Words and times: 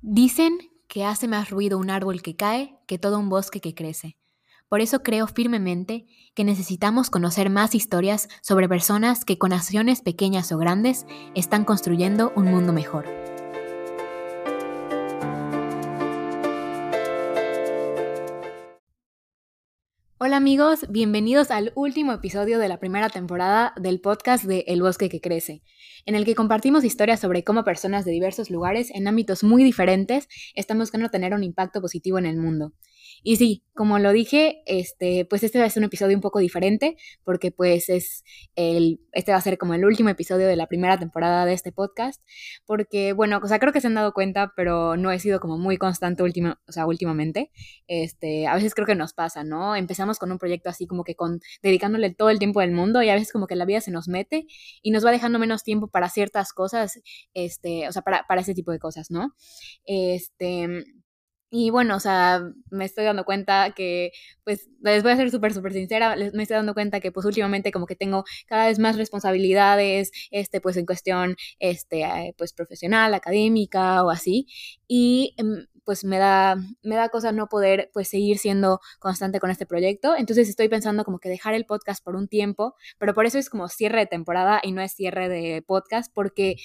Dicen 0.00 0.58
que 0.86 1.04
hace 1.04 1.26
más 1.26 1.50
ruido 1.50 1.76
un 1.76 1.90
árbol 1.90 2.22
que 2.22 2.36
cae 2.36 2.78
que 2.86 2.98
todo 2.98 3.18
un 3.18 3.28
bosque 3.28 3.60
que 3.60 3.74
crece. 3.74 4.16
Por 4.68 4.80
eso 4.80 5.02
creo 5.02 5.26
firmemente 5.26 6.06
que 6.34 6.44
necesitamos 6.44 7.10
conocer 7.10 7.50
más 7.50 7.74
historias 7.74 8.28
sobre 8.40 8.68
personas 8.68 9.24
que 9.24 9.38
con 9.38 9.52
acciones 9.52 10.02
pequeñas 10.02 10.52
o 10.52 10.58
grandes 10.58 11.04
están 11.34 11.64
construyendo 11.64 12.32
un 12.36 12.44
mundo 12.44 12.72
mejor. 12.72 13.06
Hola 20.20 20.36
amigos, 20.36 20.84
bienvenidos 20.88 21.52
al 21.52 21.70
último 21.76 22.12
episodio 22.12 22.58
de 22.58 22.68
la 22.68 22.80
primera 22.80 23.08
temporada 23.08 23.72
del 23.80 24.00
podcast 24.00 24.42
de 24.46 24.64
El 24.66 24.82
bosque 24.82 25.08
que 25.08 25.20
crece, 25.20 25.62
en 26.06 26.16
el 26.16 26.24
que 26.24 26.34
compartimos 26.34 26.82
historias 26.82 27.20
sobre 27.20 27.44
cómo 27.44 27.62
personas 27.62 28.04
de 28.04 28.10
diversos 28.10 28.50
lugares 28.50 28.90
en 28.92 29.06
ámbitos 29.06 29.44
muy 29.44 29.62
diferentes 29.62 30.26
están 30.56 30.80
buscando 30.80 31.08
tener 31.08 31.34
un 31.34 31.44
impacto 31.44 31.80
positivo 31.80 32.18
en 32.18 32.26
el 32.26 32.36
mundo. 32.36 32.72
Y 33.22 33.36
sí, 33.36 33.64
como 33.74 34.00
lo 34.00 34.12
dije, 34.12 34.62
este, 34.66 35.24
pues 35.24 35.44
este 35.44 35.60
va 35.60 35.64
a 35.64 35.70
ser 35.70 35.82
un 35.82 35.84
episodio 35.84 36.16
un 36.16 36.20
poco 36.20 36.40
diferente, 36.40 36.96
porque 37.22 37.52
pues 37.52 37.88
es 37.88 38.24
el, 38.56 39.00
este 39.12 39.30
va 39.30 39.38
a 39.38 39.40
ser 39.40 39.56
como 39.56 39.74
el 39.74 39.84
último 39.84 40.08
episodio 40.08 40.48
de 40.48 40.56
la 40.56 40.66
primera 40.66 40.98
temporada 40.98 41.46
de 41.46 41.52
este 41.52 41.70
podcast, 41.70 42.20
porque 42.66 43.12
bueno, 43.12 43.40
o 43.40 43.46
sea, 43.46 43.60
creo 43.60 43.72
que 43.72 43.80
se 43.80 43.86
han 43.86 43.94
dado 43.94 44.12
cuenta, 44.12 44.52
pero 44.56 44.96
no 44.96 45.12
he 45.12 45.20
sido 45.20 45.38
como 45.38 45.58
muy 45.58 45.76
constante 45.76 46.24
última, 46.24 46.60
o 46.66 46.72
sea, 46.72 46.86
últimamente. 46.86 47.52
Este, 47.86 48.48
a 48.48 48.54
veces 48.54 48.74
creo 48.74 48.86
que 48.86 48.96
nos 48.96 49.12
pasa, 49.12 49.44
¿no? 49.44 49.76
Empezamos 49.76 50.18
con 50.18 50.32
un 50.32 50.38
proyecto 50.38 50.68
así 50.70 50.86
como 50.86 51.04
que 51.04 51.14
con 51.14 51.40
dedicándole 51.62 52.12
todo 52.12 52.30
el 52.30 52.40
tiempo 52.40 52.60
del 52.60 52.72
mundo 52.72 53.02
y 53.02 53.10
a 53.10 53.14
veces 53.14 53.32
como 53.32 53.46
que 53.46 53.54
la 53.54 53.64
vida 53.64 53.80
se 53.80 53.92
nos 53.92 54.08
mete 54.08 54.46
y 54.82 54.90
nos 54.90 55.06
va 55.06 55.12
dejando 55.12 55.38
menos 55.38 55.62
tiempo 55.62 55.88
para 55.88 56.08
ciertas 56.08 56.52
cosas, 56.52 57.00
este, 57.32 57.88
o 57.88 57.92
sea, 57.92 58.02
para, 58.02 58.24
para 58.28 58.40
ese 58.40 58.54
tipo 58.54 58.72
de 58.72 58.80
cosas, 58.80 59.10
¿no? 59.10 59.34
Este, 59.84 60.84
y 61.50 61.70
bueno, 61.70 61.96
o 61.96 62.00
sea, 62.00 62.42
me 62.70 62.84
estoy 62.84 63.04
dando 63.04 63.24
cuenta 63.24 63.72
que, 63.74 64.12
pues, 64.44 64.68
les 64.80 65.02
voy 65.02 65.12
a 65.12 65.16
ser 65.16 65.30
súper, 65.30 65.54
súper 65.54 65.72
sincera, 65.72 66.14
me 66.16 66.42
estoy 66.42 66.56
dando 66.56 66.74
cuenta 66.74 67.00
que, 67.00 67.12
pues, 67.12 67.24
últimamente 67.26 67.72
como 67.72 67.86
que 67.86 67.96
tengo 67.96 68.24
cada 68.46 68.66
vez 68.66 68.78
más 68.78 68.96
responsabilidades, 68.96 70.10
este, 70.30 70.60
pues, 70.60 70.76
en 70.76 70.86
cuestión, 70.86 71.36
este, 71.58 72.02
eh, 72.02 72.34
pues, 72.36 72.52
profesional, 72.52 73.14
académica 73.14 74.04
o 74.04 74.10
así. 74.10 74.46
Y 74.86 75.34
em, 75.38 75.66
pues 75.88 76.04
me 76.04 76.18
da, 76.18 76.56
me 76.82 76.96
da 76.96 77.08
cosa 77.08 77.32
no 77.32 77.48
poder 77.48 77.88
pues 77.94 78.08
seguir 78.08 78.36
siendo 78.36 78.78
constante 78.98 79.40
con 79.40 79.50
este 79.50 79.64
proyecto. 79.64 80.14
Entonces 80.18 80.46
estoy 80.50 80.68
pensando 80.68 81.02
como 81.02 81.18
que 81.18 81.30
dejar 81.30 81.54
el 81.54 81.64
podcast 81.64 82.04
por 82.04 82.14
un 82.14 82.28
tiempo, 82.28 82.74
pero 82.98 83.14
por 83.14 83.24
eso 83.24 83.38
es 83.38 83.48
como 83.48 83.68
cierre 83.68 84.00
de 84.00 84.06
temporada 84.06 84.60
y 84.62 84.72
no 84.72 84.82
es 84.82 84.92
cierre 84.92 85.30
de 85.30 85.62
podcast, 85.62 86.12
porque 86.12 86.56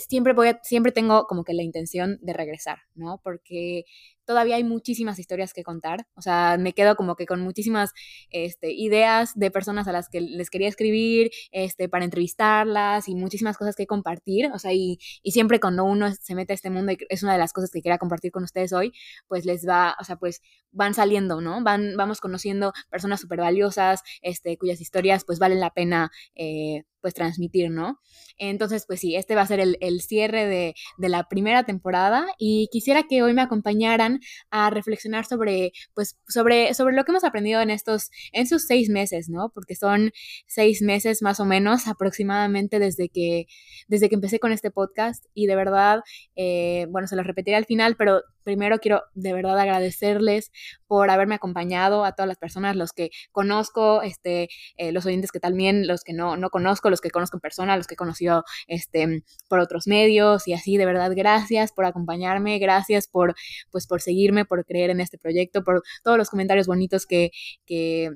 siempre, 0.00 0.32
voy 0.32 0.56
siempre 0.62 0.92
tengo 0.92 1.26
como 1.26 1.44
que 1.44 1.54
la 1.54 1.62
intención 1.62 2.18
de 2.22 2.32
regresar, 2.32 2.78
¿no? 2.94 3.20
Porque 3.22 3.84
todavía 4.24 4.56
hay 4.56 4.64
muchísimas 4.64 5.18
historias 5.18 5.52
que 5.52 5.62
contar, 5.62 6.06
o 6.14 6.22
sea, 6.22 6.56
me 6.58 6.72
quedo 6.72 6.96
como 6.96 7.16
que 7.16 7.26
con 7.26 7.40
muchísimas 7.40 7.92
este, 8.30 8.72
ideas 8.72 9.32
de 9.34 9.50
personas 9.50 9.88
a 9.88 9.92
las 9.92 10.08
que 10.08 10.20
les 10.20 10.50
quería 10.50 10.68
escribir, 10.68 11.30
este, 11.50 11.88
para 11.88 12.04
entrevistarlas 12.04 13.08
y 13.08 13.14
muchísimas 13.14 13.56
cosas 13.58 13.76
que 13.76 13.86
compartir, 13.86 14.50
o 14.54 14.58
sea, 14.58 14.72
y, 14.72 14.98
y 15.22 15.32
siempre 15.32 15.60
cuando 15.60 15.84
uno 15.84 16.12
se 16.14 16.34
mete 16.34 16.52
a 16.52 16.54
este 16.54 16.70
mundo, 16.70 16.92
y 16.92 16.98
es 17.08 17.22
una 17.22 17.32
de 17.32 17.38
las 17.38 17.52
cosas 17.52 17.70
que 17.70 17.82
quería 17.82 17.98
compartir 17.98 18.30
con 18.32 18.44
ustedes 18.44 18.72
hoy, 18.72 18.92
pues 19.28 19.44
les 19.44 19.66
va, 19.68 19.96
o 20.00 20.04
sea, 20.04 20.16
pues 20.16 20.40
van 20.70 20.94
saliendo, 20.94 21.40
¿no? 21.40 21.62
Van, 21.62 21.96
vamos 21.96 22.20
conociendo 22.20 22.72
personas 22.90 23.20
súper 23.20 23.40
valiosas, 23.40 24.02
este, 24.22 24.56
cuyas 24.56 24.80
historias 24.80 25.24
pues 25.24 25.38
valen 25.38 25.60
la 25.60 25.70
pena 25.70 26.10
eh, 26.34 26.84
pues 27.02 27.12
transmitir, 27.12 27.70
¿no? 27.70 27.98
Entonces, 28.38 28.84
pues 28.86 29.00
sí, 29.00 29.16
este 29.16 29.34
va 29.34 29.42
a 29.42 29.46
ser 29.46 29.60
el, 29.60 30.00
cierre 30.00 30.46
de, 30.46 30.74
la 30.96 31.28
primera 31.28 31.64
temporada 31.64 32.26
y 32.38 32.68
quisiera 32.72 33.02
que 33.02 33.22
hoy 33.22 33.34
me 33.34 33.42
acompañaran 33.42 34.20
a 34.50 34.70
reflexionar 34.70 35.26
sobre, 35.26 35.72
pues, 35.94 36.18
sobre, 36.28 36.72
sobre 36.72 36.94
lo 36.94 37.04
que 37.04 37.12
hemos 37.12 37.24
aprendido 37.24 37.60
en 37.60 37.70
estos, 37.70 38.10
en 38.32 38.46
sus 38.46 38.66
seis 38.66 38.88
meses, 38.88 39.28
¿no? 39.28 39.50
Porque 39.52 39.74
son 39.74 40.12
seis 40.46 40.80
meses 40.80 41.20
más 41.20 41.40
o 41.40 41.44
menos 41.44 41.88
aproximadamente 41.88 42.78
desde 42.78 43.08
que, 43.08 43.46
desde 43.88 44.08
que 44.08 44.14
empecé 44.14 44.38
con 44.38 44.52
este 44.52 44.70
podcast 44.70 45.26
y 45.34 45.46
de 45.46 45.56
verdad, 45.56 46.00
eh, 46.36 46.86
bueno, 46.90 47.08
se 47.08 47.16
lo 47.16 47.22
repetiré 47.22 47.56
al 47.56 47.66
final, 47.66 47.96
pero 47.96 48.22
primero 48.42 48.78
quiero 48.78 49.02
de 49.14 49.32
verdad 49.32 49.58
agradecerles 49.58 50.50
por 50.86 51.10
haberme 51.10 51.36
acompañado 51.36 52.04
a 52.04 52.12
todas 52.12 52.28
las 52.28 52.38
personas, 52.38 52.76
los 52.76 52.92
que 52.92 53.10
conozco, 53.32 54.02
este, 54.02 54.48
eh, 54.76 54.92
los 54.92 55.06
oyentes 55.06 55.32
que 55.32 55.40
también, 55.40 55.86
los 55.86 56.02
que 56.04 56.12
no, 56.12 56.36
no 56.36 56.50
conozco, 56.50 56.90
los 56.90 57.00
que 57.00 57.10
conozco 57.10 57.36
en 57.36 57.40
persona, 57.40 57.76
los 57.76 57.86
que 57.86 57.94
he 57.94 57.96
conocido 57.96 58.44
este, 58.66 59.24
por 59.48 59.60
otros 59.60 59.86
medios 59.86 60.46
y 60.48 60.52
así, 60.52 60.76
de 60.76 60.86
verdad, 60.86 61.12
gracias 61.14 61.72
por 61.72 61.84
acompañarme, 61.84 62.58
gracias 62.58 63.08
por, 63.08 63.34
pues, 63.70 63.86
por 63.86 64.00
seguirme, 64.00 64.44
por 64.44 64.64
creer 64.64 64.90
en 64.90 65.00
este 65.00 65.18
proyecto, 65.18 65.64
por 65.64 65.82
todos 66.02 66.18
los 66.18 66.30
comentarios 66.30 66.66
bonitos 66.66 67.06
que, 67.06 67.30
que 67.66 68.10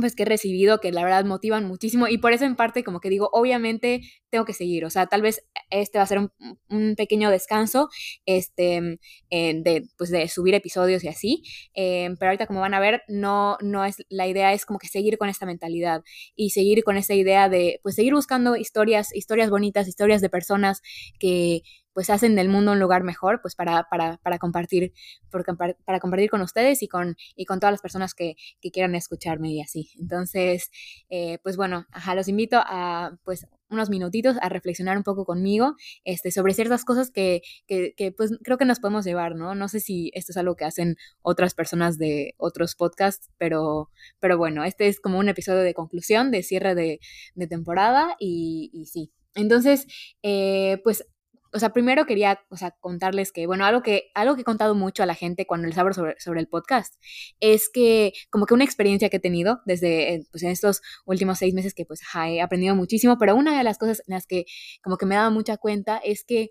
pues 0.00 0.14
que 0.14 0.22
he 0.22 0.26
recibido 0.26 0.80
que 0.80 0.92
la 0.92 1.04
verdad 1.04 1.24
motivan 1.24 1.66
muchísimo 1.66 2.08
y 2.08 2.18
por 2.18 2.32
eso 2.32 2.44
en 2.44 2.56
parte 2.56 2.84
como 2.84 3.00
que 3.00 3.10
digo, 3.10 3.28
obviamente 3.32 4.00
tengo 4.30 4.44
que 4.44 4.52
seguir, 4.52 4.84
o 4.84 4.90
sea, 4.90 5.06
tal 5.06 5.22
vez 5.22 5.44
este 5.70 5.98
va 5.98 6.04
a 6.04 6.06
ser 6.06 6.18
un, 6.18 6.94
pequeño 6.96 7.30
descanso 7.30 7.88
este, 8.26 8.98
de, 9.30 9.88
pues 9.96 10.10
de 10.10 10.28
subir 10.28 10.54
episodios 10.54 11.04
y 11.04 11.08
así, 11.08 11.42
eh, 11.74 12.10
pero 12.18 12.30
ahorita 12.30 12.46
como 12.46 12.60
van 12.60 12.74
a 12.74 12.80
ver, 12.80 13.02
no, 13.08 13.56
no 13.60 13.84
es, 13.84 14.04
la 14.08 14.26
idea 14.26 14.52
es 14.52 14.66
como 14.66 14.78
que 14.78 14.88
seguir 14.88 15.18
con 15.18 15.28
esta 15.28 15.46
mentalidad 15.46 16.02
y 16.36 16.50
seguir 16.50 16.84
con 16.84 16.96
esa 16.96 17.14
idea 17.14 17.48
de, 17.48 17.80
pues 17.82 17.96
seguir 17.96 18.14
buscando 18.14 18.56
historias, 18.56 19.14
historias 19.14 19.50
bonitas, 19.50 19.88
historias 19.88 20.20
de 20.20 20.30
personas 20.30 20.80
que, 21.18 21.62
pues 21.92 22.10
hacen 22.10 22.36
del 22.36 22.48
mundo 22.48 22.72
un 22.72 22.80
lugar 22.80 23.02
mejor, 23.02 23.40
pues 23.42 23.54
para, 23.54 23.84
para, 23.90 24.18
para 24.18 24.38
compartir, 24.38 24.92
para 25.30 26.00
compartir 26.00 26.30
con 26.30 26.42
ustedes 26.42 26.82
y 26.82 26.88
con, 26.88 27.16
y 27.36 27.44
con 27.44 27.60
todas 27.60 27.72
las 27.72 27.82
personas 27.82 28.14
que, 28.14 28.36
que 28.60 28.70
quieran 28.70 28.94
escucharme 28.94 29.50
y 29.52 29.60
así. 29.60 29.90
Entonces, 29.98 30.70
eh, 31.08 31.38
pues 31.42 31.56
bueno, 31.56 31.86
ajá, 31.92 32.14
los 32.14 32.28
invito 32.28 32.58
a 32.58 33.18
pues 33.24 33.46
unos 33.70 33.88
minutitos 33.88 34.36
a 34.40 34.48
reflexionar 34.48 34.96
un 34.96 35.04
poco 35.04 35.24
conmigo 35.24 35.76
este, 36.04 36.30
sobre 36.30 36.54
ciertas 36.54 36.84
cosas 36.84 37.10
que, 37.10 37.42
que, 37.66 38.12
pues 38.16 38.32
creo 38.42 38.58
que 38.58 38.64
nos 38.64 38.80
podemos 38.80 39.04
llevar, 39.04 39.36
¿no? 39.36 39.54
No 39.54 39.68
sé 39.68 39.80
si 39.80 40.10
esto 40.14 40.32
es 40.32 40.36
algo 40.36 40.56
que 40.56 40.64
hacen 40.64 40.96
otras 41.22 41.54
personas 41.54 41.96
de 41.96 42.34
otros 42.36 42.74
podcasts, 42.74 43.30
pero, 43.38 43.90
pero 44.18 44.36
bueno, 44.36 44.64
este 44.64 44.88
es 44.88 45.00
como 45.00 45.18
un 45.18 45.28
episodio 45.28 45.60
de 45.60 45.74
conclusión, 45.74 46.30
de 46.30 46.42
cierre 46.42 46.74
de, 46.74 47.00
de 47.34 47.46
temporada 47.46 48.16
y, 48.18 48.70
y 48.72 48.86
sí. 48.86 49.12
Entonces, 49.34 49.86
eh, 50.22 50.80
pues 50.82 51.06
o 51.52 51.58
sea, 51.58 51.70
primero 51.70 52.06
quería, 52.06 52.40
o 52.50 52.56
sea, 52.56 52.72
contarles 52.80 53.32
que, 53.32 53.46
bueno, 53.46 53.64
algo 53.64 53.82
que, 53.82 54.10
algo 54.14 54.34
que 54.34 54.42
he 54.42 54.44
contado 54.44 54.74
mucho 54.74 55.02
a 55.02 55.06
la 55.06 55.14
gente 55.14 55.46
cuando 55.46 55.66
les 55.66 55.76
hablo 55.78 55.92
sobre, 55.92 56.14
sobre 56.20 56.40
el 56.40 56.48
podcast 56.48 56.94
es 57.40 57.68
que 57.72 58.12
como 58.30 58.46
que 58.46 58.54
una 58.54 58.64
experiencia 58.64 59.08
que 59.08 59.16
he 59.16 59.20
tenido 59.20 59.60
desde, 59.64 60.14
eh, 60.14 60.26
pues 60.30 60.42
en 60.42 60.50
estos 60.50 60.82
últimos 61.06 61.38
seis 61.38 61.54
meses 61.54 61.74
que 61.74 61.84
pues 61.84 62.00
he 62.14 62.40
aprendido 62.40 62.74
muchísimo, 62.76 63.18
pero 63.18 63.34
una 63.34 63.56
de 63.56 63.64
las 63.64 63.78
cosas 63.78 64.02
en 64.06 64.14
las 64.14 64.26
que 64.26 64.44
como 64.82 64.96
que 64.96 65.06
me 65.06 65.14
he 65.14 65.18
dado 65.18 65.30
mucha 65.30 65.56
cuenta 65.56 65.98
es 65.98 66.24
que 66.24 66.50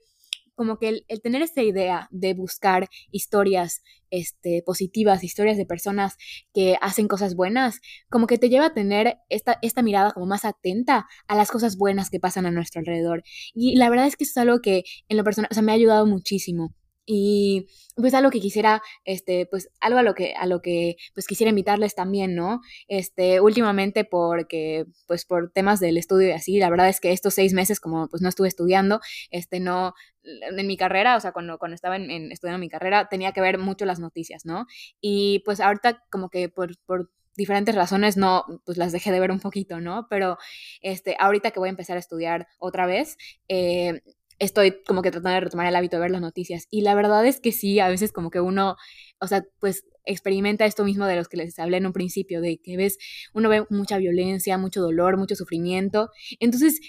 como 0.59 0.77
que 0.77 1.05
el, 1.07 1.21
tener 1.21 1.41
esta 1.41 1.63
idea 1.63 2.09
de 2.11 2.33
buscar 2.33 2.89
historias 3.11 3.81
este, 4.09 4.61
positivas, 4.65 5.23
historias 5.23 5.55
de 5.55 5.65
personas 5.65 6.17
que 6.53 6.75
hacen 6.81 7.07
cosas 7.07 7.33
buenas, 7.33 7.79
como 8.09 8.27
que 8.27 8.37
te 8.37 8.49
lleva 8.49 8.65
a 8.65 8.73
tener 8.73 9.19
esta, 9.29 9.57
esta 9.61 9.83
mirada 9.83 10.11
como 10.11 10.25
más 10.25 10.43
atenta 10.43 11.07
a 11.29 11.35
las 11.37 11.49
cosas 11.49 11.77
buenas 11.77 12.09
que 12.09 12.19
pasan 12.19 12.45
a 12.45 12.51
nuestro 12.51 12.79
alrededor. 12.79 13.23
Y 13.53 13.77
la 13.77 13.89
verdad 13.89 14.07
es 14.07 14.17
que 14.17 14.25
eso 14.25 14.31
es 14.31 14.37
algo 14.37 14.59
que 14.59 14.83
en 15.07 15.15
lo 15.15 15.23
personal, 15.23 15.47
o 15.49 15.53
sea, 15.53 15.63
me 15.63 15.71
ha 15.71 15.75
ayudado 15.75 16.05
muchísimo. 16.05 16.73
Y 17.11 17.65
pues 17.95 18.13
algo 18.13 18.29
que 18.29 18.39
quisiera, 18.39 18.83
este, 19.03 19.47
pues 19.47 19.71
algo 19.81 19.97
a 19.97 20.03
lo 20.03 20.13
que, 20.13 20.35
a 20.35 20.45
lo 20.45 20.61
que 20.61 20.95
pues 21.15 21.25
quisiera 21.25 21.49
invitarles 21.49 21.95
también, 21.95 22.35
¿no? 22.35 22.61
Este, 22.87 23.41
últimamente 23.41 24.05
porque, 24.05 24.85
pues 25.07 25.25
por 25.25 25.51
temas 25.51 25.79
del 25.79 25.97
estudio 25.97 26.27
y 26.27 26.31
así, 26.33 26.59
la 26.59 26.69
verdad 26.69 26.87
es 26.87 26.99
que 26.99 27.11
estos 27.11 27.33
seis 27.33 27.53
meses 27.53 27.79
como 27.79 28.09
pues 28.09 28.21
no 28.21 28.29
estuve 28.29 28.47
estudiando, 28.47 29.01
este, 29.31 29.59
no, 29.59 29.95
en 30.23 30.67
mi 30.67 30.77
carrera, 30.77 31.17
o 31.17 31.19
sea, 31.19 31.31
cuando, 31.31 31.57
cuando 31.57 31.73
estaba 31.73 31.95
en, 31.95 32.31
estudiando 32.31 32.59
mi 32.59 32.69
carrera, 32.69 33.07
tenía 33.09 33.31
que 33.31 33.41
ver 33.41 33.57
mucho 33.57 33.85
las 33.85 33.99
noticias, 33.99 34.45
¿no? 34.45 34.67
Y 35.01 35.39
pues 35.45 35.61
ahorita 35.61 36.03
como 36.11 36.29
que 36.29 36.47
por, 36.47 36.77
por 36.85 37.09
diferentes 37.35 37.73
razones 37.73 38.17
no, 38.17 38.45
pues 38.65 38.77
las 38.77 38.91
dejé 38.91 39.11
de 39.11 39.19
ver 39.19 39.31
un 39.31 39.39
poquito, 39.39 39.79
¿no? 39.81 40.05
Pero 40.11 40.37
este, 40.81 41.15
ahorita 41.19 41.49
que 41.49 41.59
voy 41.59 41.69
a 41.69 41.71
empezar 41.71 41.97
a 41.97 42.01
estudiar 42.01 42.47
otra 42.59 42.85
vez, 42.85 43.17
eh, 43.47 44.01
estoy 44.39 44.81
como 44.87 45.01
que 45.01 45.11
tratando 45.11 45.35
de 45.35 45.41
retomar 45.41 45.67
el 45.67 45.75
hábito 45.75 45.97
de 45.97 46.01
ver 46.01 46.11
las 46.11 46.21
noticias. 46.21 46.65
Y 46.69 46.81
la 46.81 46.95
verdad 46.95 47.25
es 47.25 47.39
que 47.39 47.51
sí, 47.51 47.79
a 47.79 47.89
veces 47.89 48.11
como 48.11 48.29
que 48.31 48.39
uno, 48.39 48.75
o 49.19 49.27
sea, 49.27 49.43
pues 49.59 49.83
experimenta 50.05 50.65
esto 50.65 50.83
mismo 50.83 51.05
de 51.05 51.15
los 51.15 51.27
que 51.27 51.37
les 51.37 51.59
hablé 51.59 51.77
en 51.77 51.85
un 51.85 51.93
principio, 51.93 52.41
de 52.41 52.57
que 52.57 52.77
ves, 52.77 52.97
uno 53.33 53.49
ve 53.49 53.65
mucha 53.69 53.97
violencia, 53.97 54.57
mucho 54.57 54.81
dolor, 54.81 55.17
mucho 55.17 55.35
sufrimiento. 55.35 56.09
Entonces, 56.39 56.79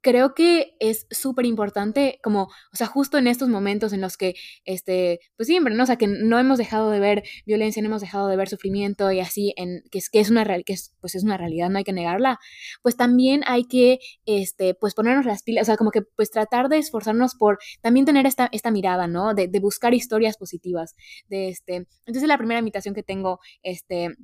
creo 0.00 0.34
que 0.34 0.76
es 0.80 1.06
súper 1.10 1.46
importante 1.46 2.20
como, 2.22 2.44
o 2.44 2.76
sea, 2.76 2.86
justo 2.86 3.18
en 3.18 3.26
estos 3.26 3.48
momentos 3.48 3.92
en 3.92 4.00
los 4.00 4.16
que, 4.16 4.34
este, 4.64 5.20
pues 5.36 5.46
siempre, 5.46 5.74
¿no? 5.74 5.82
O 5.82 5.86
sea, 5.86 5.96
que 5.96 6.06
no 6.06 6.38
hemos 6.38 6.58
dejado 6.58 6.90
de 6.90 7.00
ver 7.00 7.22
violencia, 7.46 7.82
no 7.82 7.88
hemos 7.88 8.00
dejado 8.00 8.28
de 8.28 8.36
ver 8.36 8.48
sufrimiento 8.48 9.10
y 9.12 9.20
así, 9.20 9.54
en, 9.56 9.82
que, 9.90 9.98
es, 9.98 10.10
que 10.10 10.20
es 10.20 10.30
una 10.30 10.44
que 10.64 10.72
es, 10.72 10.94
pues 11.00 11.14
es 11.14 11.24
una 11.24 11.36
realidad, 11.36 11.70
no 11.70 11.78
hay 11.78 11.84
que 11.84 11.92
negarla, 11.92 12.38
pues 12.82 12.96
también 12.96 13.42
hay 13.46 13.64
que, 13.64 13.98
este, 14.26 14.74
pues 14.74 14.94
ponernos 14.94 15.26
las 15.26 15.42
pilas, 15.42 15.62
o 15.62 15.66
sea, 15.66 15.76
como 15.76 15.90
que 15.90 16.02
pues 16.02 16.30
tratar 16.30 16.68
de 16.68 16.78
esforzarnos 16.78 17.34
por 17.34 17.58
también 17.82 18.06
tener 18.06 18.26
esta, 18.26 18.48
esta 18.52 18.70
mirada, 18.70 19.06
¿no? 19.08 19.34
De, 19.34 19.48
de 19.48 19.60
buscar 19.60 19.94
historias 19.94 20.36
positivas, 20.36 20.94
de 21.28 21.48
este, 21.48 21.86
entonces 22.06 22.28
la 22.28 22.38
primera 22.38 22.60
invitación 22.60 22.94
que 22.94 23.02
tengo, 23.02 23.40
este, 23.62 24.14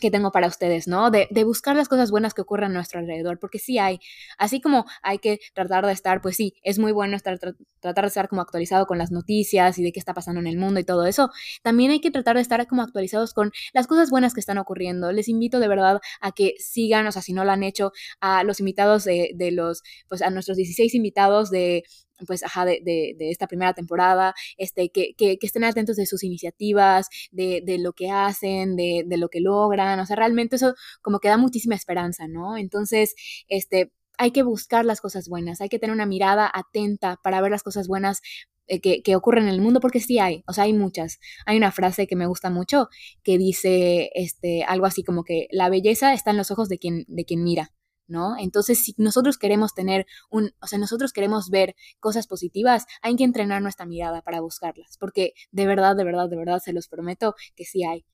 que 0.00 0.10
tengo 0.10 0.32
para 0.32 0.46
ustedes, 0.46 0.88
¿no? 0.88 1.10
De, 1.10 1.28
de, 1.30 1.44
buscar 1.44 1.76
las 1.76 1.88
cosas 1.88 2.10
buenas 2.10 2.34
que 2.34 2.42
ocurren 2.42 2.70
a 2.70 2.74
nuestro 2.74 3.00
alrededor, 3.00 3.38
porque 3.38 3.58
sí 3.58 3.78
hay, 3.78 4.00
así 4.38 4.60
como 4.60 4.86
hay 5.02 5.18
que 5.18 5.40
tratar 5.54 5.86
de 5.86 5.92
estar, 5.92 6.20
pues 6.20 6.36
sí, 6.36 6.54
es 6.62 6.78
muy 6.78 6.92
bueno 6.92 7.16
estar, 7.16 7.38
tratar 7.38 8.04
de 8.04 8.08
estar 8.08 8.28
como 8.28 8.42
actualizado 8.42 8.86
con 8.86 8.98
las 8.98 9.10
noticias 9.10 9.78
y 9.78 9.82
de 9.82 9.92
qué 9.92 9.98
está 9.98 10.14
pasando 10.14 10.40
en 10.40 10.46
el 10.46 10.56
mundo 10.56 10.80
y 10.80 10.84
todo 10.84 11.06
eso, 11.06 11.30
también 11.62 11.90
hay 11.90 12.00
que 12.00 12.10
tratar 12.10 12.36
de 12.36 12.42
estar 12.42 12.66
como 12.66 12.82
actualizados 12.82 13.34
con 13.34 13.52
las 13.72 13.86
cosas 13.86 14.10
buenas 14.10 14.34
que 14.34 14.40
están 14.40 14.58
ocurriendo. 14.58 15.12
Les 15.12 15.28
invito 15.28 15.60
de 15.60 15.68
verdad 15.68 16.00
a 16.20 16.32
que 16.32 16.54
sigan, 16.58 17.06
o 17.06 17.12
sea, 17.12 17.22
si 17.22 17.32
no 17.32 17.44
lo 17.44 17.52
han 17.52 17.62
hecho, 17.62 17.92
a 18.20 18.44
los 18.44 18.60
invitados 18.60 19.04
de, 19.04 19.32
de 19.34 19.50
los, 19.52 19.82
pues 20.08 20.22
a 20.22 20.30
nuestros 20.30 20.56
16 20.56 20.94
invitados 20.94 21.50
de 21.50 21.84
pues, 22.26 22.42
ajá, 22.42 22.64
de, 22.64 22.80
de, 22.82 23.14
de, 23.18 23.30
esta 23.30 23.46
primera 23.46 23.74
temporada, 23.74 24.34
este, 24.56 24.90
que, 24.90 25.14
que, 25.16 25.38
que, 25.38 25.46
estén 25.46 25.64
atentos 25.64 25.96
de 25.96 26.06
sus 26.06 26.22
iniciativas, 26.24 27.08
de, 27.32 27.62
de 27.64 27.78
lo 27.78 27.92
que 27.92 28.10
hacen, 28.10 28.76
de, 28.76 29.04
lo 29.16 29.28
que 29.28 29.40
logran, 29.40 29.98
o 30.00 30.06
sea, 30.06 30.16
realmente 30.16 30.56
eso 30.56 30.74
como 31.02 31.18
que 31.20 31.28
da 31.28 31.36
muchísima 31.36 31.74
esperanza, 31.74 32.26
¿no? 32.28 32.56
Entonces, 32.56 33.14
este, 33.48 33.92
hay 34.18 34.30
que 34.30 34.42
buscar 34.42 34.84
las 34.84 35.00
cosas 35.00 35.28
buenas, 35.28 35.60
hay 35.60 35.68
que 35.68 35.78
tener 35.78 35.94
una 35.94 36.06
mirada 36.06 36.50
atenta 36.52 37.18
para 37.22 37.40
ver 37.40 37.50
las 37.50 37.62
cosas 37.62 37.88
buenas 37.88 38.20
eh, 38.66 38.80
que, 38.80 39.02
que, 39.02 39.16
ocurren 39.16 39.44
en 39.44 39.54
el 39.54 39.60
mundo, 39.60 39.80
porque 39.80 40.00
sí 40.00 40.18
hay, 40.18 40.42
o 40.46 40.52
sea, 40.52 40.64
hay 40.64 40.72
muchas. 40.72 41.18
Hay 41.46 41.56
una 41.56 41.72
frase 41.72 42.06
que 42.06 42.16
me 42.16 42.26
gusta 42.26 42.50
mucho 42.50 42.88
que 43.22 43.38
dice 43.38 44.10
este, 44.14 44.64
algo 44.64 44.86
así 44.86 45.02
como 45.04 45.24
que 45.24 45.48
la 45.50 45.68
belleza 45.68 46.14
está 46.14 46.30
en 46.30 46.38
los 46.38 46.50
ojos 46.50 46.68
de 46.68 46.78
quien, 46.78 47.04
de 47.08 47.24
quien 47.24 47.44
mira. 47.44 47.72
¿No? 48.06 48.36
Entonces, 48.38 48.82
si 48.82 48.94
nosotros 48.96 49.38
queremos 49.38 49.74
tener 49.74 50.06
un, 50.30 50.52
o 50.60 50.66
sea, 50.66 50.78
nosotros 50.78 51.12
queremos 51.12 51.50
ver 51.50 51.74
cosas 52.00 52.26
positivas, 52.26 52.86
hay 53.02 53.16
que 53.16 53.24
entrenar 53.24 53.62
nuestra 53.62 53.86
mirada 53.86 54.22
para 54.22 54.40
buscarlas, 54.40 54.96
porque 54.98 55.34
de 55.52 55.66
verdad, 55.66 55.96
de 55.96 56.04
verdad, 56.04 56.28
de 56.28 56.36
verdad, 56.36 56.60
se 56.64 56.72
los 56.72 56.88
prometo 56.88 57.34
que 57.56 57.64
sí 57.64 57.84
hay. 57.84 58.04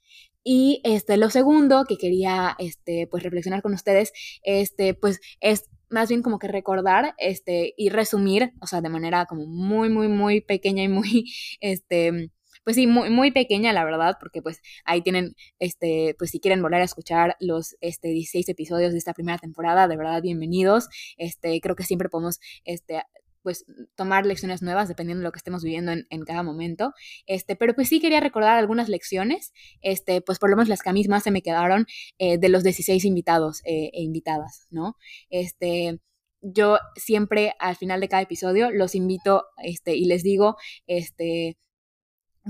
Y 0.42 0.80
este, 0.84 1.16
lo 1.16 1.30
segundo 1.30 1.84
que 1.86 1.98
quería, 1.98 2.56
este, 2.58 3.06
pues 3.10 3.22
reflexionar 3.22 3.62
con 3.62 3.74
ustedes, 3.74 4.12
este, 4.42 4.94
pues 4.94 5.20
es 5.40 5.68
más 5.90 6.08
bien 6.08 6.22
como 6.22 6.38
que 6.38 6.48
recordar, 6.48 7.14
este, 7.18 7.74
y 7.76 7.90
resumir, 7.90 8.52
o 8.60 8.66
sea, 8.66 8.80
de 8.80 8.88
manera 8.88 9.26
como 9.26 9.46
muy, 9.46 9.88
muy, 9.90 10.08
muy 10.08 10.40
pequeña 10.40 10.82
y 10.84 10.88
muy, 10.88 11.24
este, 11.60 12.30
pues 12.64 12.76
sí, 12.76 12.86
muy, 12.86 13.10
muy 13.10 13.30
pequeña, 13.30 13.72
la 13.72 13.84
verdad, 13.84 14.16
porque 14.20 14.42
pues 14.42 14.60
ahí 14.84 15.02
tienen, 15.02 15.34
este, 15.58 16.14
pues 16.18 16.30
si 16.30 16.40
quieren 16.40 16.62
volver 16.62 16.82
a 16.82 16.84
escuchar 16.84 17.36
los 17.40 17.76
este, 17.80 18.08
16 18.08 18.48
episodios 18.48 18.92
de 18.92 18.98
esta 18.98 19.14
primera 19.14 19.38
temporada, 19.38 19.88
de 19.88 19.96
verdad, 19.96 20.22
bienvenidos. 20.22 20.88
Este, 21.16 21.60
creo 21.60 21.76
que 21.76 21.84
siempre 21.84 22.08
podemos, 22.08 22.40
este, 22.64 23.02
pues 23.42 23.64
tomar 23.94 24.26
lecciones 24.26 24.62
nuevas 24.62 24.88
dependiendo 24.88 25.20
de 25.20 25.24
lo 25.24 25.32
que 25.32 25.38
estemos 25.38 25.62
viviendo 25.62 25.92
en, 25.92 26.24
cada 26.24 26.42
momento. 26.42 26.92
Este, 27.26 27.56
pero 27.56 27.74
pues 27.74 27.88
sí 27.88 28.00
quería 28.00 28.20
recordar 28.20 28.58
algunas 28.58 28.88
lecciones, 28.88 29.52
este, 29.80 30.20
pues 30.20 30.38
por 30.38 30.50
lo 30.50 30.56
menos 30.56 30.68
las 30.68 30.82
que 30.82 30.90
a 30.90 30.92
mí 30.92 31.04
más 31.08 31.22
se 31.24 31.30
me 31.30 31.42
quedaron 31.42 31.86
eh, 32.18 32.38
de 32.38 32.48
los 32.48 32.62
16 32.62 33.04
invitados 33.04 33.60
eh, 33.64 33.90
e 33.92 34.02
invitadas, 34.02 34.66
¿no? 34.70 34.96
Este, 35.30 35.98
yo 36.42 36.78
siempre 36.96 37.54
al 37.58 37.76
final 37.76 38.00
de 38.00 38.08
cada 38.08 38.22
episodio 38.22 38.70
los 38.70 38.94
invito 38.94 39.46
este, 39.62 39.96
y 39.96 40.06
les 40.06 40.22
digo, 40.22 40.56
este, 40.86 41.56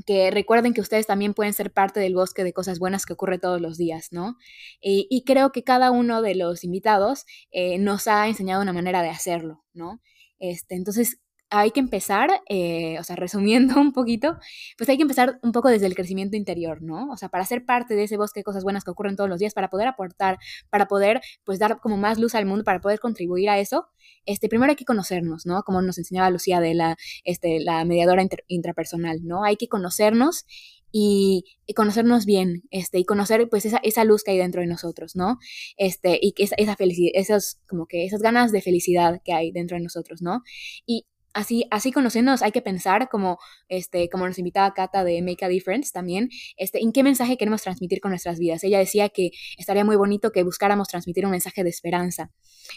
que 0.06 0.30
recuerden 0.30 0.72
que 0.72 0.80
ustedes 0.80 1.06
también 1.06 1.34
pueden 1.34 1.52
ser 1.52 1.72
parte 1.72 2.00
del 2.00 2.14
bosque 2.14 2.44
de 2.44 2.52
cosas 2.52 2.78
buenas 2.78 3.06
que 3.06 3.12
ocurre 3.12 3.38
todos 3.38 3.60
los 3.60 3.76
días, 3.76 4.08
¿no? 4.12 4.36
Y, 4.80 5.06
y 5.10 5.24
creo 5.24 5.52
que 5.52 5.64
cada 5.64 5.90
uno 5.90 6.22
de 6.22 6.34
los 6.34 6.64
invitados 6.64 7.24
eh, 7.50 7.78
nos 7.78 8.06
ha 8.06 8.28
enseñado 8.28 8.62
una 8.62 8.72
manera 8.72 9.02
de 9.02 9.10
hacerlo, 9.10 9.64
¿no? 9.72 10.00
Este, 10.38 10.74
entonces, 10.74 11.18
hay 11.50 11.72
que 11.72 11.80
empezar, 11.80 12.30
eh, 12.48 12.98
o 12.98 13.04
sea, 13.04 13.16
resumiendo 13.16 13.74
un 13.80 13.92
poquito, 13.92 14.38
pues 14.78 14.88
hay 14.88 14.96
que 14.96 15.02
empezar 15.02 15.38
un 15.42 15.52
poco 15.52 15.68
desde 15.68 15.86
el 15.86 15.94
crecimiento 15.94 16.36
interior, 16.36 16.82
¿no? 16.82 17.10
O 17.10 17.16
sea, 17.16 17.28
para 17.28 17.44
ser 17.44 17.64
parte 17.64 17.94
de 17.94 18.04
ese 18.04 18.16
bosque 18.16 18.40
de 18.40 18.44
cosas 18.44 18.62
buenas 18.62 18.84
que 18.84 18.90
ocurren 18.90 19.16
todos 19.16 19.28
los 19.28 19.38
días, 19.38 19.54
para 19.54 19.68
poder 19.68 19.88
aportar, 19.88 20.38
para 20.70 20.86
poder, 20.86 21.20
pues, 21.44 21.58
dar 21.58 21.80
como 21.80 21.96
más 21.96 22.18
luz 22.18 22.34
al 22.34 22.46
mundo, 22.46 22.64
para 22.64 22.80
poder 22.80 23.00
contribuir 23.00 23.50
a 23.50 23.58
eso, 23.58 23.88
este, 24.26 24.48
primero 24.48 24.70
hay 24.70 24.76
que 24.76 24.84
conocernos, 24.84 25.46
¿no? 25.46 25.62
Como 25.62 25.82
nos 25.82 25.98
enseñaba 25.98 26.30
Lucía 26.30 26.60
de 26.60 26.74
la, 26.74 26.96
este, 27.24 27.60
la 27.60 27.84
mediadora 27.84 28.24
intrapersonal, 28.46 29.20
¿no? 29.24 29.44
Hay 29.44 29.56
que 29.56 29.68
conocernos 29.68 30.46
y, 30.92 31.44
conocernos 31.76 32.26
bien, 32.26 32.64
este, 32.70 32.98
y 32.98 33.04
conocer 33.04 33.48
pues 33.48 33.64
esa, 33.64 33.78
esa 33.78 34.04
luz 34.04 34.24
que 34.24 34.32
hay 34.32 34.38
dentro 34.38 34.60
de 34.60 34.66
nosotros, 34.66 35.14
¿no? 35.14 35.38
Este, 35.76 36.18
y 36.20 36.32
que 36.32 36.44
esa, 36.44 36.56
esa 36.58 36.76
felicidad, 36.76 37.12
esas, 37.14 37.60
como 37.68 37.86
que 37.86 38.04
esas 38.04 38.22
ganas 38.22 38.52
de 38.52 38.60
felicidad 38.60 39.20
que 39.24 39.32
hay 39.32 39.52
dentro 39.52 39.76
de 39.76 39.84
nosotros, 39.84 40.20
¿no? 40.22 40.42
Y 40.86 41.06
así, 41.32 41.66
así 41.70 41.92
conociéndonos 41.92 42.42
hay 42.42 42.52
que 42.52 42.62
pensar 42.62 43.08
como, 43.08 43.38
este, 43.68 44.08
como 44.08 44.26
nos 44.26 44.38
invitaba 44.38 44.72
Cata 44.74 45.04
de 45.04 45.22
Make 45.22 45.44
a 45.44 45.48
Difference 45.48 45.92
también, 45.92 46.30
este, 46.56 46.80
en 46.82 46.92
qué 46.92 47.02
mensaje 47.02 47.36
queremos 47.36 47.62
transmitir 47.62 48.00
con 48.00 48.10
nuestras 48.10 48.38
vidas. 48.38 48.64
Ella 48.64 48.78
decía 48.78 49.08
que 49.08 49.30
estaría 49.58 49.84
muy 49.84 49.96
bonito 49.96 50.32
que 50.32 50.42
buscáramos 50.42 50.88
transmitir 50.88 51.24
un 51.24 51.32
mensaje 51.32 51.64
de 51.64 51.70
esperanza. 51.70 52.30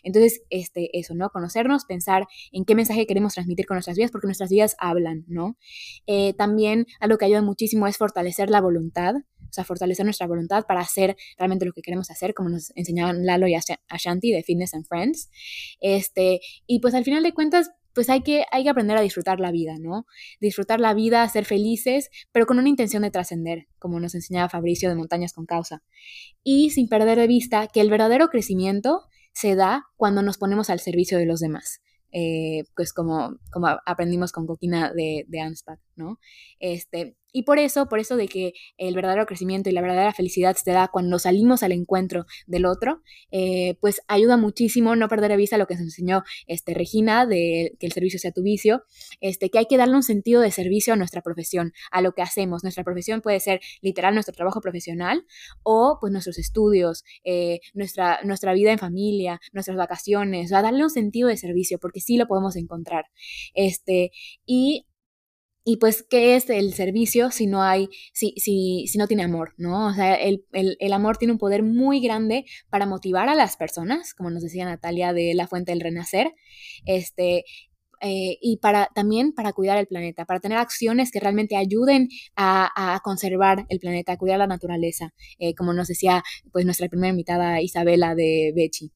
Entonces, 0.04 0.44
este, 0.50 0.98
eso, 0.98 1.16
¿no? 1.16 1.30
Conocernos, 1.30 1.86
pensar 1.86 2.28
en 2.52 2.66
qué 2.66 2.76
mensaje 2.76 3.06
queremos 3.06 3.34
transmitir 3.34 3.66
con 3.66 3.76
nuestras 3.76 3.98
vidas, 3.98 4.12
porque 4.12 4.28
nuestras 4.28 4.50
vidas 4.50 4.76
hablan, 4.80 5.26
¿no? 5.28 5.58
Eh, 6.08 6.34
también 6.34 6.88
algo 7.00 7.18
que 7.18 7.26
ayuda 7.26 7.42
muchísimo 7.42 7.88
es 7.88 7.98
fortalecer 7.98 8.50
la 8.50 8.62
voluntad, 8.62 9.16
o 9.16 9.54
sea, 9.54 9.64
fortalecer 9.64 10.06
nuestra 10.06 10.26
voluntad 10.26 10.66
para 10.68 10.82
hacer 10.82 11.16
realmente 11.38 11.66
lo 11.66 11.74
que 11.74 11.82
queremos 11.82 12.10
hacer, 12.10 12.34
como 12.34 12.50
nos 12.50 12.72
enseñaban 12.76 13.26
Lalo 13.26 13.48
y 13.48 13.56
Ashanti 13.56 14.32
de 14.32 14.42
Fitness 14.42 14.74
and 14.74 14.88
Friends. 14.88 15.30
Este, 15.80 16.40
y 16.66 16.80
pues 16.80 16.96
al 16.96 17.04
final 17.04 17.22
de 17.22 17.34
cuentas, 17.34 17.70
pues 17.94 18.10
hay 18.10 18.22
que, 18.22 18.46
hay 18.52 18.64
que 18.64 18.70
aprender 18.70 18.98
a 18.98 19.02
disfrutar 19.02 19.40
la 19.40 19.52
vida, 19.52 19.76
¿no? 19.80 20.06
Disfrutar 20.40 20.80
la 20.80 20.94
vida, 20.94 21.28
ser 21.30 21.46
felices, 21.46 22.10
pero 22.32 22.46
con 22.46 22.60
una 22.60 22.70
intención 22.70 23.04
de 23.04 23.12
trascender, 23.12 23.68
como 23.80 24.00
nos 24.00 24.16
enseñaba 24.16 24.50
Fabricio 24.50 24.90
de 24.90 24.96
Montañas 24.96 25.34
con 25.34 25.46
Causa. 25.46 25.84
Y 26.44 26.72
sin 26.72 26.88
perder 26.90 27.18
de 27.18 27.28
vista 27.28 27.68
que 27.68 27.82
el 27.82 27.90
verdadero 27.90 28.30
crecimiento 28.30 29.02
se 29.34 29.56
da 29.56 29.86
cuando 29.96 30.22
nos 30.22 30.38
ponemos 30.38 30.70
al 30.70 30.80
servicio 30.80 31.18
de 31.18 31.26
los 31.26 31.40
demás. 31.40 31.82
Eh, 32.16 32.66
pues 32.76 32.94
como, 32.94 33.40
como 33.52 33.68
aprendimos 33.88 34.32
con 34.32 34.46
Coquina 34.46 34.94
de, 34.94 35.26
de 35.28 35.42
¿no? 35.96 36.20
Este, 36.60 37.16
y 37.34 37.44
por 37.44 37.58
eso, 37.58 37.88
por 37.90 38.00
eso 38.00 38.16
de 38.16 38.28
que 38.28 38.54
el 38.78 38.96
verdadero 38.96 39.26
crecimiento 39.26 39.70
y 39.70 39.74
la 39.74 39.82
verdadera 39.82 40.14
felicidad 40.14 40.56
se 40.56 40.72
da 40.72 40.88
cuando 40.88 41.18
salimos 41.18 41.64
al 41.64 41.72
encuentro 41.72 42.26
del 42.46 42.66
otro, 42.66 43.02
eh, 43.32 43.76
pues 43.82 44.02
ayuda 44.08 44.38
muchísimo 44.38 44.96
no 44.96 45.10
perder 45.10 45.32
de 45.32 45.38
vista 45.38 45.58
lo 45.58 45.66
que 45.66 45.74
nos 45.74 45.84
enseñó 45.84 46.24
este, 46.46 46.76
Regina, 46.76 47.26
de 47.26 47.76
que 47.80 47.88
el 47.88 47.92
servicio 47.92 48.20
sea 48.20 48.32
tu 48.32 48.44
vicio, 48.44 48.84
este, 49.20 49.50
que 49.50 49.58
hay 49.58 49.66
que 49.66 49.78
darle 49.78 49.96
un 49.96 50.04
sentido 50.04 50.42
de 50.42 50.52
servicio 50.52 50.94
a 50.94 50.96
nuestra 50.96 51.22
profesión, 51.22 51.74
a 51.92 52.02
lo 52.02 52.14
que 52.14 52.22
hacemos. 52.22 52.64
Nuestra 52.64 52.84
profesión 52.84 53.22
puede 53.22 53.40
ser 53.40 53.62
literal 53.82 54.14
nuestro 54.14 54.36
trabajo 54.36 54.62
profesional 54.62 55.26
o 55.64 55.98
pues 56.00 56.14
nuestros 56.14 56.38
estudios, 56.38 57.04
eh, 57.24 57.62
nuestra, 57.74 58.20
nuestra 58.24 58.54
vida 58.54 58.72
en 58.72 58.78
familia, 58.78 59.42
nuestras 59.54 59.76
vacaciones, 59.76 60.52
o 60.52 60.62
darle 60.62 60.84
un 60.84 60.92
sentido 60.92 61.30
de 61.30 61.38
servicio, 61.38 61.80
porque 61.80 62.00
sí 62.00 62.18
lo 62.18 62.28
podemos 62.28 62.56
encontrar. 62.56 63.06
Este, 63.56 64.12
y 64.46 64.86
y 65.66 65.78
pues, 65.78 66.04
¿qué 66.04 66.36
es 66.36 66.50
el 66.50 66.74
servicio 66.74 67.32
si 67.32 67.48
no 67.48 67.64
hay, 67.64 67.90
si, 68.14 68.34
si, 68.38 68.86
si 68.88 68.98
no 68.98 69.08
tiene 69.08 69.24
amor, 69.24 69.54
¿no? 69.58 69.88
O 69.88 69.94
sea, 69.94 70.16
el, 70.16 70.46
el, 70.52 70.76
el, 70.80 70.94
amor 70.94 71.18
tiene 71.18 71.32
un 71.32 71.38
poder 71.38 71.64
muy 71.64 72.02
grande 72.02 72.46
para 72.70 72.86
motivar 72.86 73.30
a 73.30 73.36
las 73.36 73.56
personas, 73.56 74.14
como 74.14 74.30
nos 74.30 74.44
decía 74.44 74.66
Natalia 74.66 75.14
de 75.14 75.34
La 75.34 75.48
Fuente 75.48 75.72
del 75.72 75.82
Renacer, 75.82 76.34
este, 76.86 77.46
eh, 78.02 78.38
y 78.42 78.58
para 78.58 78.90
también 78.94 79.32
para 79.34 79.54
cuidar 79.54 79.78
el 79.78 79.88
planeta, 79.88 80.26
para 80.26 80.42
tener 80.42 80.58
acciones 80.58 81.12
que 81.12 81.22
realmente 81.22 81.56
ayuden 81.56 82.10
a, 82.36 82.96
a 82.96 83.00
conservar 83.00 83.66
el 83.70 83.80
planeta, 83.80 84.14
a 84.14 84.18
cuidar 84.18 84.40
la 84.40 84.48
naturaleza, 84.48 85.14
eh, 85.40 85.56
como 85.56 85.72
nos 85.74 85.88
decía 85.88 86.24
pues 86.52 86.66
nuestra 86.66 86.90
primera 86.90 87.12
invitada 87.12 87.62
Isabela 87.62 88.16
de 88.16 88.52
Bechi. 88.54 88.92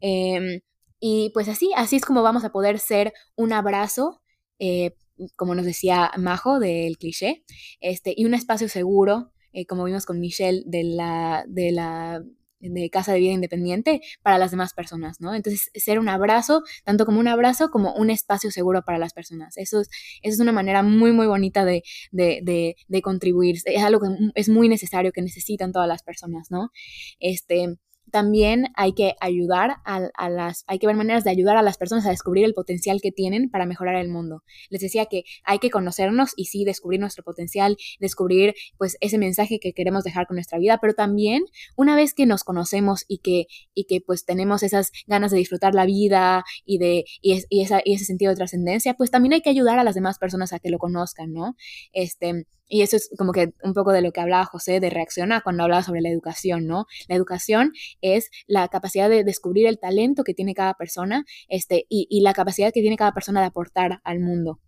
Eh, 0.00 0.62
y 0.98 1.30
pues 1.32 1.48
así, 1.48 1.70
así 1.76 1.96
es 1.96 2.04
como 2.04 2.22
vamos 2.22 2.44
a 2.44 2.50
poder 2.50 2.78
ser 2.80 3.12
un 3.36 3.52
abrazo 3.52 4.20
eh, 4.58 4.94
como 5.36 5.54
nos 5.54 5.64
decía 5.64 6.10
Majo 6.16 6.58
del 6.58 6.98
cliché, 6.98 7.44
este, 7.80 8.14
y 8.16 8.24
un 8.24 8.34
espacio 8.34 8.68
seguro, 8.68 9.32
eh, 9.52 9.66
como 9.66 9.84
vimos 9.84 10.06
con 10.06 10.20
Michelle 10.20 10.62
de 10.66 10.84
la, 10.84 11.44
de 11.48 11.72
la 11.72 12.22
de 12.60 12.90
Casa 12.90 13.12
de 13.12 13.20
Vida 13.20 13.32
Independiente 13.32 14.00
para 14.22 14.38
las 14.38 14.50
demás 14.50 14.74
personas, 14.74 15.20
¿no? 15.20 15.34
Entonces, 15.34 15.70
ser 15.74 15.98
un 15.98 16.08
abrazo, 16.08 16.62
tanto 16.84 17.06
como 17.06 17.18
un 17.18 17.28
abrazo, 17.28 17.70
como 17.70 17.94
un 17.94 18.10
espacio 18.10 18.50
seguro 18.50 18.82
para 18.84 18.98
las 18.98 19.14
personas. 19.14 19.56
Eso 19.56 19.80
es, 19.80 19.88
eso 20.22 20.34
es 20.34 20.40
una 20.40 20.52
manera 20.52 20.82
muy, 20.82 21.12
muy 21.12 21.26
bonita 21.26 21.64
de, 21.64 21.82
de, 22.12 22.40
de, 22.42 22.76
de 22.86 23.02
contribuir. 23.02 23.56
Es 23.64 23.82
algo 23.82 24.00
que 24.00 24.08
es 24.34 24.48
muy 24.48 24.68
necesario, 24.68 25.12
que 25.12 25.22
necesitan 25.22 25.72
todas 25.72 25.88
las 25.88 26.02
personas, 26.02 26.50
¿no? 26.50 26.70
Este, 27.18 27.78
también 28.10 28.68
hay 28.74 28.92
que 28.92 29.14
ayudar 29.20 29.76
a, 29.84 30.28
las, 30.28 30.64
hay 30.66 30.78
que 30.78 30.86
ver 30.86 30.96
maneras 30.96 31.24
de 31.24 31.30
ayudar 31.30 31.56
a 31.56 31.62
las 31.62 31.78
personas 31.78 32.06
a 32.06 32.10
descubrir 32.10 32.44
el 32.44 32.54
potencial 32.54 33.00
que 33.00 33.12
tienen 33.12 33.50
para 33.50 33.66
mejorar 33.66 33.96
el 33.96 34.08
mundo. 34.08 34.42
Les 34.68 34.80
decía 34.80 35.06
que 35.06 35.24
hay 35.44 35.58
que 35.58 35.70
conocernos 35.70 36.32
y 36.36 36.46
sí 36.46 36.64
descubrir 36.64 37.00
nuestro 37.00 37.24
potencial, 37.24 37.76
descubrir 37.98 38.54
pues 38.78 38.96
ese 39.00 39.18
mensaje 39.18 39.58
que 39.60 39.72
queremos 39.72 40.04
dejar 40.04 40.26
con 40.26 40.36
nuestra 40.36 40.58
vida, 40.58 40.78
pero 40.80 40.94
también 40.94 41.44
una 41.76 41.96
vez 41.96 42.14
que 42.14 42.26
nos 42.26 42.44
conocemos 42.44 43.04
y 43.08 43.18
que, 43.18 43.46
y 43.74 43.84
que 43.84 44.00
pues 44.00 44.24
tenemos 44.24 44.62
esas 44.62 44.92
ganas 45.06 45.30
de 45.30 45.38
disfrutar 45.38 45.74
la 45.74 45.86
vida 45.86 46.44
y 46.64 46.78
de, 46.78 47.04
y, 47.22 47.42
y 47.48 47.62
ese 47.62 48.04
sentido 48.04 48.30
de 48.30 48.36
trascendencia, 48.36 48.94
pues 48.94 49.10
también 49.10 49.32
hay 49.32 49.40
que 49.40 49.50
ayudar 49.50 49.78
a 49.78 49.84
las 49.84 49.94
demás 49.94 50.18
personas 50.18 50.52
a 50.52 50.58
que 50.58 50.70
lo 50.70 50.78
conozcan, 50.78 51.32
¿no? 51.32 51.56
Este, 51.92 52.46
y 52.70 52.82
eso 52.82 52.96
es 52.96 53.10
como 53.18 53.32
que 53.32 53.52
un 53.62 53.74
poco 53.74 53.92
de 53.92 54.00
lo 54.00 54.12
que 54.12 54.20
hablaba 54.20 54.46
José 54.46 54.80
de 54.80 54.88
reaccionar 54.88 55.42
cuando 55.42 55.64
hablaba 55.64 55.82
sobre 55.82 56.00
la 56.00 56.08
educación, 56.08 56.66
¿no? 56.66 56.86
La 57.08 57.16
educación 57.16 57.72
es 58.00 58.30
la 58.46 58.68
capacidad 58.68 59.10
de 59.10 59.24
descubrir 59.24 59.66
el 59.66 59.78
talento 59.78 60.22
que 60.22 60.34
tiene 60.34 60.54
cada 60.54 60.74
persona 60.74 61.24
este, 61.48 61.86
y, 61.88 62.20
la 62.20 62.32
capacidad 62.32 62.72
que 62.72 62.80
tiene 62.80 62.96
cada 62.96 63.12
persona 63.12 63.40
de 63.40 63.46
aportar 63.46 64.00
al 64.04 64.20
mundo. 64.20 64.60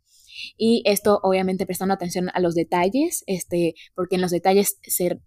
Y 0.56 0.82
esto 0.86 1.20
obviamente 1.22 1.66
prestando 1.66 1.94
atención 1.94 2.30
a 2.34 2.40
los 2.40 2.54
detalles, 2.54 3.22
este, 3.26 3.74
porque 3.94 4.16
en 4.16 4.22
los 4.22 4.30
detalles 4.30 4.78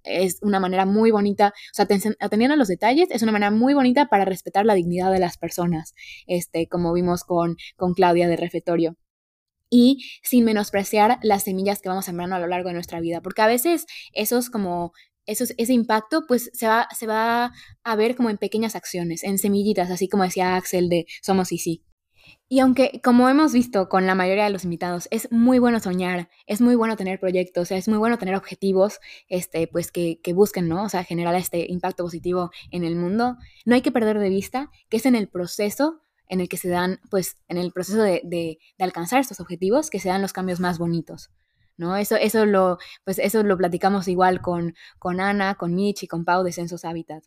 es 0.03 0.39
una 0.41 0.59
manera 0.59 0.85
muy 0.85 1.11
bonita, 1.11 1.49
o 1.49 1.73
sea, 1.73 1.87
atendiendo 2.19 2.55
a 2.55 2.57
los 2.57 2.67
detalles 2.67 3.07
es 3.11 3.21
una 3.21 3.31
manera 3.31 3.51
muy 3.51 3.73
bonita 3.73 4.07
para 4.07 4.25
respetar 4.25 4.65
la 4.65 4.73
dignidad 4.73 5.11
de 5.11 5.19
las 5.19 5.37
personas, 5.37 5.93
este, 6.27 6.67
como 6.67 6.91
vimos 6.91 7.23
con, 7.23 7.55
con 7.77 7.93
Claudia 7.93 8.27
de 8.27 8.35
Refetorio 8.35 8.97
y 9.69 10.05
sin 10.23 10.45
menospreciar 10.45 11.19
las 11.21 11.43
semillas 11.43 11.81
que 11.81 11.89
vamos 11.89 12.05
sembrando 12.05 12.35
a 12.35 12.39
lo 12.39 12.47
largo 12.47 12.69
de 12.69 12.75
nuestra 12.75 12.99
vida, 12.99 13.21
porque 13.21 13.41
a 13.41 13.47
veces 13.47 13.85
esos 14.13 14.49
como 14.49 14.93
esos, 15.25 15.53
ese 15.57 15.73
impacto 15.73 16.25
pues 16.27 16.51
se 16.53 16.67
va, 16.67 16.87
se 16.95 17.07
va 17.07 17.51
a 17.83 17.95
ver 17.95 18.15
como 18.15 18.29
en 18.29 18.37
pequeñas 18.37 18.75
acciones, 18.75 19.23
en 19.23 19.37
semillitas, 19.37 19.89
así 19.89 20.07
como 20.07 20.23
decía 20.23 20.55
Axel 20.55 20.89
de 20.89 21.05
Somos 21.21 21.51
y 21.51 21.57
sí. 21.57 21.83
Y 22.47 22.59
aunque, 22.59 23.01
como 23.03 23.27
hemos 23.29 23.53
visto 23.53 23.89
con 23.89 24.05
la 24.05 24.15
mayoría 24.15 24.45
de 24.45 24.49
los 24.49 24.63
invitados, 24.63 25.07
es 25.11 25.31
muy 25.31 25.59
bueno 25.59 25.79
soñar, 25.79 26.29
es 26.45 26.61
muy 26.61 26.75
bueno 26.75 26.95
tener 26.95 27.19
proyectos, 27.19 27.71
es 27.71 27.87
muy 27.87 27.97
bueno 27.97 28.17
tener 28.17 28.35
objetivos, 28.35 28.99
este, 29.27 29.67
pues 29.67 29.91
que, 29.91 30.19
que 30.23 30.33
busquen, 30.33 30.67
¿no? 30.67 30.83
O 30.83 30.89
sea, 30.89 31.03
generar 31.03 31.35
este 31.35 31.71
impacto 31.71 32.03
positivo 32.03 32.51
en 32.71 32.83
el 32.83 32.95
mundo, 32.95 33.37
no 33.65 33.75
hay 33.75 33.81
que 33.81 33.91
perder 33.91 34.19
de 34.19 34.29
vista 34.29 34.71
que 34.89 34.97
es 34.97 35.05
en 35.05 35.15
el 35.15 35.27
proceso 35.27 36.04
en 36.27 36.41
el 36.41 36.49
que 36.49 36.57
se 36.57 36.69
dan, 36.69 36.99
pues, 37.09 37.37
en 37.47 37.57
el 37.57 37.71
proceso 37.71 38.01
de, 38.01 38.21
de, 38.23 38.57
alcanzar 38.79 39.19
estos 39.19 39.39
objetivos, 39.39 39.89
que 39.89 39.99
se 39.99 40.09
dan 40.09 40.21
los 40.21 40.33
cambios 40.33 40.59
más 40.59 40.77
bonitos. 40.77 41.31
¿No? 41.77 41.97
Eso, 41.97 42.15
eso, 42.15 42.45
lo, 42.45 42.77
pues 43.03 43.19
eso 43.19 43.43
lo 43.43 43.57
platicamos 43.57 44.07
igual 44.07 44.41
con, 44.41 44.75
con 44.97 45.19
Ana, 45.19 45.55
con 45.55 45.75
Mitch 45.75 46.03
y 46.03 46.07
con 46.07 46.23
Pau 46.23 46.43
de 46.43 46.53
Censos 46.53 46.85
Habitat. 46.85 47.25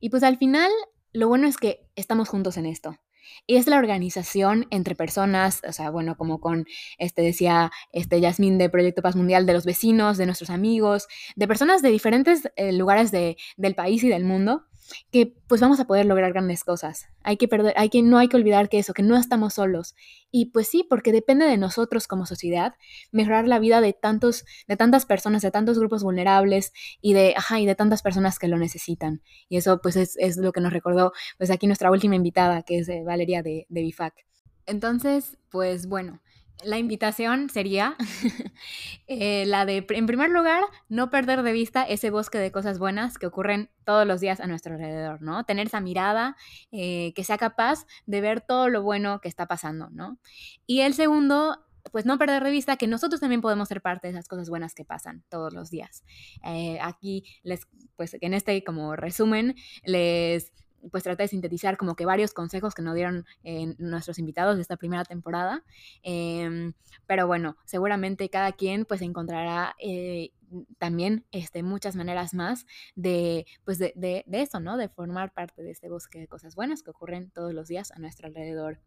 Y 0.00 0.10
pues 0.10 0.24
al 0.24 0.38
final, 0.38 0.72
lo 1.12 1.28
bueno 1.28 1.46
es 1.46 1.56
que 1.56 1.88
estamos 1.94 2.28
juntos 2.28 2.56
en 2.56 2.66
esto. 2.66 2.98
Y 3.46 3.56
es 3.56 3.66
la 3.66 3.78
organización 3.78 4.66
entre 4.70 4.94
personas, 4.94 5.62
o 5.68 5.72
sea, 5.72 5.90
bueno, 5.90 6.16
como 6.16 6.40
con, 6.40 6.66
este 6.98 7.22
decía, 7.22 7.70
este 7.92 8.20
Yasmín 8.20 8.58
de 8.58 8.70
Proyecto 8.70 9.02
Paz 9.02 9.16
Mundial, 9.16 9.46
de 9.46 9.52
los 9.52 9.64
vecinos, 9.64 10.16
de 10.16 10.26
nuestros 10.26 10.50
amigos, 10.50 11.06
de 11.36 11.48
personas 11.48 11.82
de 11.82 11.90
diferentes 11.90 12.50
eh, 12.56 12.72
lugares 12.72 13.10
de, 13.10 13.36
del 13.56 13.74
país 13.74 14.02
y 14.04 14.08
del 14.08 14.24
mundo, 14.24 14.64
que 15.10 15.34
pues 15.46 15.60
vamos 15.60 15.80
a 15.80 15.86
poder 15.86 16.06
lograr 16.06 16.32
grandes 16.32 16.64
cosas. 16.64 17.06
Hay 17.22 17.36
que 17.36 17.48
perder, 17.48 17.74
hay 17.76 17.88
que, 17.88 18.02
no 18.02 18.18
hay 18.18 18.28
que 18.28 18.36
olvidar 18.36 18.68
que 18.68 18.78
eso, 18.78 18.92
que 18.94 19.02
no 19.02 19.16
estamos 19.16 19.54
solos. 19.54 19.94
Y 20.30 20.46
pues 20.46 20.68
sí, 20.68 20.86
porque 20.88 21.12
depende 21.12 21.46
de 21.46 21.56
nosotros 21.56 22.06
como 22.08 22.26
sociedad 22.26 22.74
mejorar 23.12 23.48
la 23.48 23.58
vida 23.58 23.80
de 23.80 23.92
tantos, 23.92 24.44
de 24.66 24.76
tantas 24.76 25.06
personas, 25.06 25.42
de 25.42 25.50
tantos 25.50 25.78
grupos 25.78 26.02
vulnerables 26.02 26.72
y 27.00 27.14
de, 27.14 27.34
ajá, 27.36 27.60
y 27.60 27.66
de 27.66 27.74
tantas 27.74 28.02
personas 28.02 28.38
que 28.38 28.48
lo 28.48 28.58
necesitan. 28.58 29.22
Y 29.48 29.56
eso 29.56 29.80
pues 29.80 29.96
es, 29.96 30.16
es 30.18 30.36
lo 30.36 30.52
que 30.52 30.60
nos 30.60 30.72
recordó 30.72 31.12
pues 31.38 31.50
aquí 31.50 31.66
nuestra 31.66 31.90
última 31.90 32.16
invitada, 32.16 32.62
que 32.62 32.78
es 32.78 32.88
eh, 32.88 33.02
Valeria 33.04 33.42
de, 33.42 33.66
de 33.68 33.80
BIFAC. 33.82 34.26
Entonces, 34.66 35.38
pues 35.50 35.86
bueno, 35.86 36.20
la 36.64 36.78
invitación 36.78 37.50
sería 37.50 37.96
eh, 39.06 39.44
la 39.46 39.64
de, 39.66 39.86
en 39.90 40.06
primer 40.06 40.30
lugar, 40.30 40.64
no 40.88 41.10
perder 41.10 41.42
de 41.42 41.52
vista 41.52 41.82
ese 41.82 42.10
bosque 42.10 42.38
de 42.38 42.50
cosas 42.50 42.78
buenas 42.78 43.18
que 43.18 43.26
ocurren 43.26 43.70
todos 43.84 44.06
los 44.06 44.20
días 44.20 44.40
a 44.40 44.46
nuestro 44.46 44.74
alrededor, 44.74 45.22
¿no? 45.22 45.44
Tener 45.44 45.66
esa 45.66 45.80
mirada 45.80 46.36
eh, 46.72 47.12
que 47.14 47.24
sea 47.24 47.38
capaz 47.38 47.86
de 48.06 48.20
ver 48.20 48.40
todo 48.40 48.68
lo 48.68 48.82
bueno 48.82 49.20
que 49.20 49.28
está 49.28 49.46
pasando, 49.46 49.90
¿no? 49.90 50.18
Y 50.66 50.80
el 50.80 50.94
segundo, 50.94 51.64
pues 51.92 52.06
no 52.06 52.18
perder 52.18 52.42
de 52.42 52.50
vista 52.50 52.76
que 52.76 52.86
nosotros 52.86 53.20
también 53.20 53.42
podemos 53.42 53.68
ser 53.68 53.82
parte 53.82 54.08
de 54.08 54.12
esas 54.12 54.28
cosas 54.28 54.48
buenas 54.48 54.74
que 54.74 54.84
pasan 54.84 55.24
todos 55.28 55.52
los 55.52 55.70
días. 55.70 56.04
Eh, 56.44 56.78
aquí, 56.80 57.24
les, 57.42 57.68
pues 57.96 58.16
en 58.20 58.34
este 58.34 58.64
como 58.64 58.96
resumen, 58.96 59.56
les 59.84 60.52
pues 60.90 61.02
traté 61.04 61.24
de 61.24 61.28
sintetizar 61.28 61.76
como 61.76 61.96
que 61.96 62.06
varios 62.06 62.32
consejos 62.32 62.74
que 62.74 62.82
nos 62.82 62.94
dieron 62.94 63.24
eh, 63.44 63.74
nuestros 63.78 64.18
invitados 64.18 64.56
de 64.56 64.62
esta 64.62 64.76
primera 64.76 65.04
temporada. 65.04 65.64
Em, 66.02 66.72
pero 67.06 67.26
bueno, 67.26 67.56
seguramente 67.64 68.28
cada 68.28 68.52
quien 68.52 68.84
pues 68.84 69.02
encontrará 69.02 69.74
eh, 69.78 70.30
también 70.78 71.24
este, 71.32 71.62
muchas 71.62 71.96
maneras 71.96 72.34
más 72.34 72.66
de, 72.94 73.46
pues 73.64 73.78
de, 73.78 73.92
de, 73.96 74.24
de, 74.26 74.42
eso, 74.42 74.60
¿no? 74.60 74.76
De 74.76 74.88
formar 74.88 75.32
parte 75.32 75.62
de 75.62 75.70
este 75.70 75.88
bosque 75.88 76.18
de 76.20 76.28
cosas 76.28 76.54
buenas 76.54 76.82
que 76.82 76.90
ocurren 76.90 77.30
todos 77.30 77.52
los 77.52 77.68
días 77.68 77.90
a 77.92 77.98
nuestro 77.98 78.28
alrededor. 78.28 78.80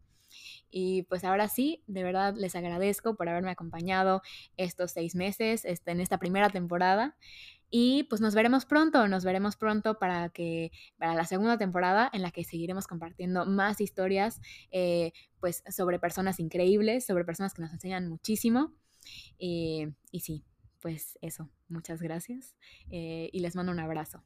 Y 0.70 1.02
pues 1.04 1.24
ahora 1.24 1.48
sí, 1.48 1.82
de 1.86 2.02
verdad 2.02 2.34
les 2.36 2.54
agradezco 2.54 3.16
por 3.16 3.28
haberme 3.28 3.50
acompañado 3.50 4.22
estos 4.56 4.92
seis 4.92 5.14
meses 5.14 5.64
este, 5.64 5.90
en 5.90 6.00
esta 6.00 6.18
primera 6.18 6.50
temporada. 6.50 7.16
Y 7.72 8.04
pues 8.04 8.20
nos 8.20 8.34
veremos 8.34 8.64
pronto, 8.64 9.06
nos 9.06 9.24
veremos 9.24 9.56
pronto 9.56 9.98
para 9.98 10.28
que 10.30 10.72
para 10.98 11.14
la 11.14 11.24
segunda 11.24 11.56
temporada 11.56 12.10
en 12.12 12.22
la 12.22 12.32
que 12.32 12.42
seguiremos 12.42 12.88
compartiendo 12.88 13.46
más 13.46 13.80
historias 13.80 14.40
eh, 14.72 15.12
pues 15.38 15.62
sobre 15.68 16.00
personas 16.00 16.40
increíbles, 16.40 17.06
sobre 17.06 17.24
personas 17.24 17.54
que 17.54 17.62
nos 17.62 17.72
enseñan 17.72 18.08
muchísimo. 18.08 18.74
y 19.38 19.94
sí, 20.20 20.44
pues 20.80 21.18
eso, 21.20 21.48
muchas 21.68 22.02
gracias 22.02 22.56
eh, 22.90 23.30
y 23.32 23.40
les 23.40 23.54
mando 23.54 23.72
un 23.72 23.80
abrazo. 23.80 24.22